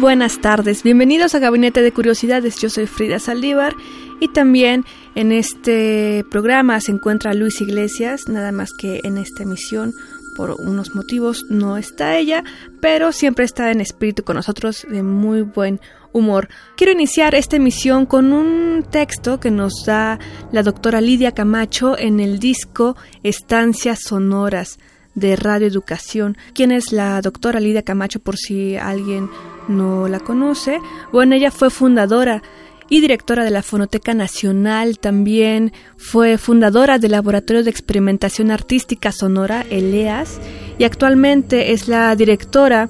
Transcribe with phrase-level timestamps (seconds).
[0.00, 3.74] Buenas tardes, bienvenidos a Gabinete de Curiosidades, yo soy Frida Saldívar
[4.20, 9.94] y también en este programa se encuentra Luis Iglesias, nada más que en esta emisión
[10.36, 12.44] por unos motivos no está ella,
[12.80, 15.80] pero siempre está en espíritu con nosotros de muy buen
[16.12, 16.48] humor.
[16.76, 20.18] Quiero iniciar esta emisión con un texto que nos da
[20.52, 24.78] la doctora Lidia Camacho en el disco Estancias Sonoras
[25.14, 26.36] de Radio Educación.
[26.54, 29.30] ¿Quién es la doctora Lidia Camacho por si alguien
[29.68, 30.80] no la conoce?
[31.12, 32.42] Bueno, ella fue fundadora
[32.88, 39.66] y directora de la Fonoteca Nacional, también fue fundadora del Laboratorio de Experimentación Artística Sonora,
[39.68, 40.38] ELEAS,
[40.78, 42.88] y actualmente es la directora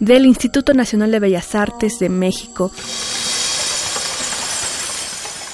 [0.00, 2.72] del Instituto Nacional de Bellas Artes de México.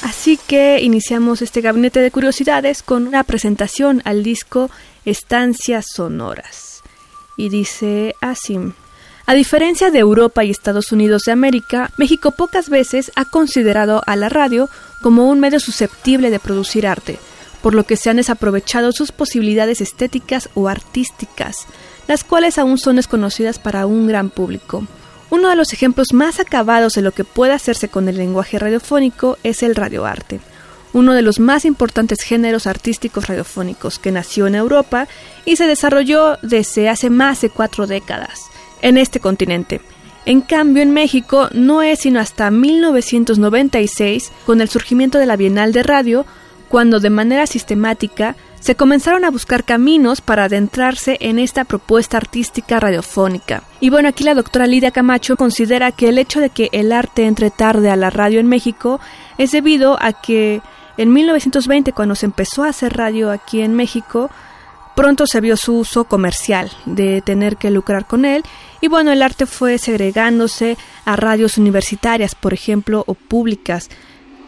[0.02, 4.70] Así que iniciamos este gabinete de curiosidades con una presentación al disco
[5.04, 6.82] Estancias Sonoras.
[7.36, 8.58] Y dice así.
[9.24, 14.16] A diferencia de Europa y Estados Unidos de América, México pocas veces ha considerado a
[14.16, 14.68] la radio
[15.00, 17.18] como un medio susceptible de producir arte,
[17.62, 21.66] por lo que se han desaprovechado sus posibilidades estéticas o artísticas,
[22.08, 24.84] las cuales aún son desconocidas para un gran público.
[25.30, 29.38] Uno de los ejemplos más acabados de lo que puede hacerse con el lenguaje radiofónico
[29.44, 30.40] es el radioarte,
[30.92, 35.06] uno de los más importantes géneros artísticos radiofónicos que nació en Europa
[35.44, 38.51] y se desarrolló desde hace más de cuatro décadas
[38.82, 39.80] en este continente.
[40.24, 45.72] En cambio, en México no es sino hasta 1996, con el surgimiento de la Bienal
[45.72, 46.26] de Radio,
[46.68, 52.78] cuando de manera sistemática se comenzaron a buscar caminos para adentrarse en esta propuesta artística
[52.78, 53.64] radiofónica.
[53.80, 57.26] Y bueno, aquí la doctora Lidia Camacho considera que el hecho de que el arte
[57.26, 59.00] entre tarde a la radio en México
[59.36, 60.62] es debido a que
[60.96, 64.30] en 1920, cuando se empezó a hacer radio aquí en México,
[64.94, 68.42] pronto se vio su uso comercial, de tener que lucrar con él,
[68.80, 73.88] y bueno, el arte fue segregándose a radios universitarias, por ejemplo, o públicas,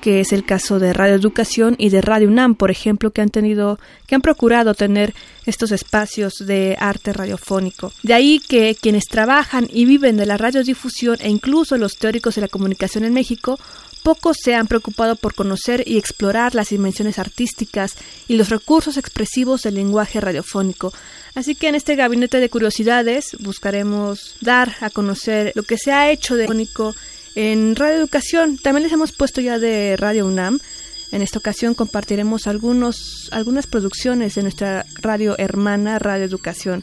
[0.05, 3.31] que es el caso de Radio Educación y de Radio UNAM, por ejemplo, que han
[3.31, 5.15] tenido, que han procurado tener
[5.47, 7.91] estos espacios de arte radiofónico.
[8.03, 12.43] De ahí que quienes trabajan y viven de la radiodifusión e incluso los teóricos de
[12.43, 13.59] la comunicación en México
[14.03, 17.95] pocos se han preocupado por conocer y explorar las dimensiones artísticas
[18.29, 20.93] y los recursos expresivos del lenguaje radiofónico.
[21.35, 26.11] Así que en este gabinete de curiosidades buscaremos dar a conocer lo que se ha
[26.11, 26.95] hecho de fónico
[27.35, 28.59] en Radio Educación.
[28.59, 30.61] También les hemos puesto ya de Radio UNAM.
[31.13, 36.83] En esta ocasión compartiremos algunos, algunas producciones de nuestra radio hermana Radio Educación.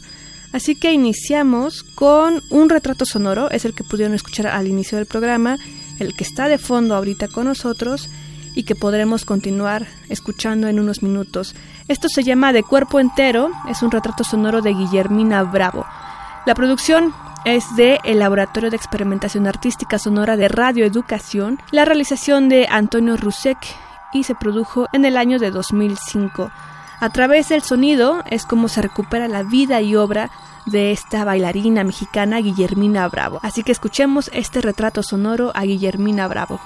[0.54, 5.08] Así que iniciamos con un retrato sonoro, es el que pudieron escuchar al inicio del
[5.08, 5.58] programa,
[6.00, 8.10] el que está de fondo ahorita con nosotros
[8.54, 11.56] y que podremos continuar escuchando en unos minutos.
[11.88, 15.86] Esto se llama De Cuerpo Entero, es un retrato sonoro de Guillermina Bravo.
[16.46, 17.14] La producción
[17.46, 23.18] es de el Laboratorio de Experimentación Artística Sonora de Radio Educación, la realización de Antonio
[23.18, 23.58] Rusek
[24.14, 26.52] y se produjo en el año de 2005.
[27.00, 30.30] A través del sonido es como se recupera la vida y obra
[30.68, 33.40] de esta bailarina mexicana Guillermina Bravo.
[33.42, 36.60] Así que escuchemos este retrato sonoro a Guillermina Bravo.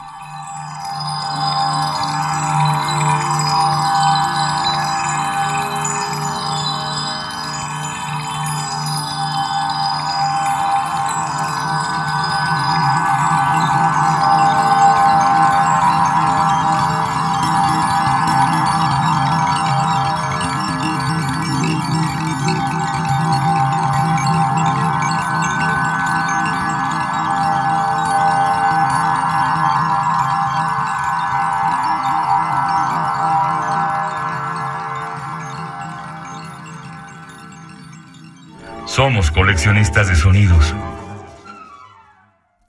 [38.96, 40.74] Somos coleccionistas de sonidos.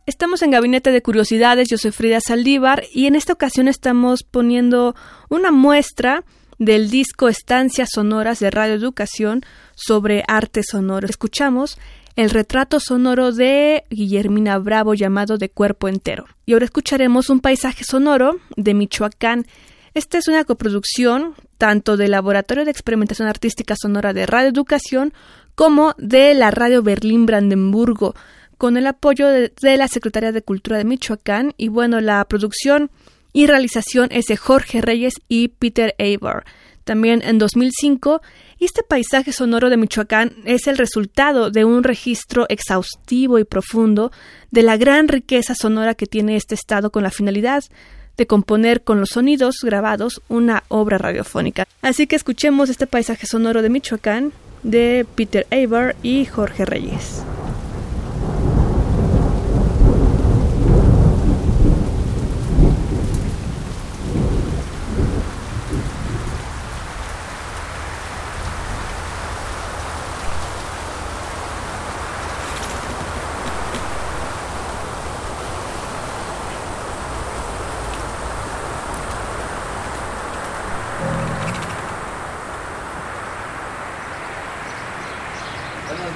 [0.07, 4.97] Estamos en Gabinete de Curiosidades, yo soy Frida Saldívar y en esta ocasión estamos poniendo
[5.29, 6.25] una muestra
[6.59, 9.43] del disco Estancias Sonoras de Radio Educación
[9.77, 11.07] sobre arte sonoro.
[11.07, 11.79] Escuchamos
[12.17, 16.27] el retrato sonoro de Guillermina Bravo llamado De Cuerpo Entero.
[16.45, 19.47] Y ahora escucharemos un paisaje sonoro de Michoacán.
[19.95, 25.15] Esta es una coproducción tanto del Laboratorio de Experimentación Artística Sonora de Radio Educación
[25.57, 28.15] como de la Radio Berlín Brandenburgo
[28.59, 32.91] con el apoyo de, la Secretaría de Cultura de Michoacán y bueno, la producción
[33.33, 36.45] y realización es de Jorge Reyes y Peter Eber.
[36.85, 38.21] También en 2005,
[38.61, 44.13] este paisaje sonoro de Michoacán es el resultado de un registro exhaustivo y profundo
[44.51, 47.65] de la gran riqueza sonora que tiene este estado con la finalidad
[48.17, 51.67] de componer con los sonidos grabados una obra radiofónica.
[51.83, 54.33] Así que escuchemos este paisaje sonoro de Michoacán
[54.67, 57.23] de Peter Eber y Jorge Reyes.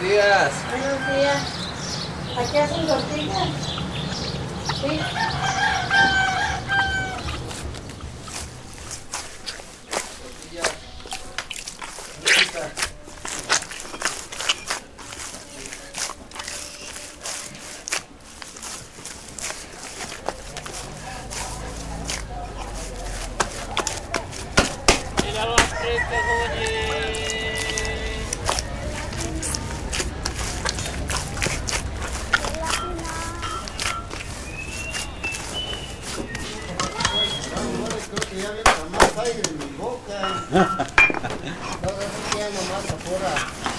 [0.01, 0.53] Buenos días.
[0.71, 1.43] Buenos días.
[2.39, 3.49] ¿Aquí hacen tortillas?
[4.81, 5.20] Sí.
[43.05, 43.70] 多少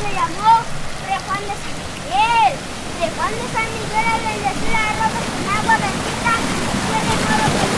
[0.00, 0.64] se llamó
[1.06, 2.52] Refán de San Miguel.
[3.00, 6.32] Refán de San Miguel agradeció las rosas con agua bendita.
[6.86, 7.70] Fue de modo que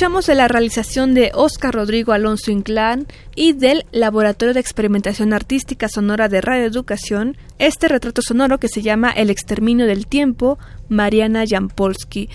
[0.00, 5.90] Escuchamos de la realización de Oscar Rodrigo Alonso Inclán y del Laboratorio de Experimentación Artística
[5.90, 11.44] Sonora de Radio Educación este retrato sonoro que se llama El exterminio del tiempo, Mariana
[11.46, 12.30] Jampolsky.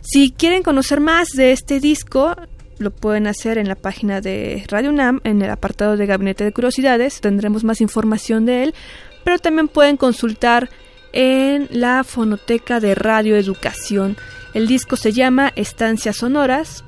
[0.00, 2.34] Si quieren conocer más de este disco,
[2.78, 6.52] lo pueden hacer en la página de Radio UNAM, en el apartado de Gabinete de
[6.52, 8.74] Curiosidades, tendremos más información de él,
[9.22, 10.68] pero también pueden consultar
[11.12, 14.16] en la fonoteca de Radio Educación.
[14.52, 16.82] El disco se llama Estancias Sonoras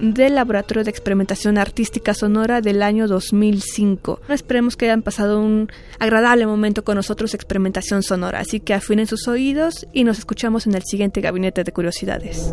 [0.00, 4.20] del Laboratorio de Experimentación Artística Sonora del año 2005.
[4.28, 9.28] Esperemos que hayan pasado un agradable momento con nosotros Experimentación Sonora, así que afinen sus
[9.28, 12.52] oídos y nos escuchamos en el siguiente Gabinete de Curiosidades.